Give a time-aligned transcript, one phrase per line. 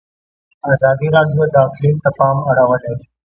[0.71, 2.95] ازادي راډیو د اقلیم ته پام اړولی.